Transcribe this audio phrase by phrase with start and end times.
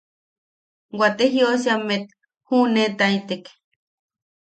[0.99, 2.05] Waate jiosiammet
[2.47, 3.43] juʼunetaitek.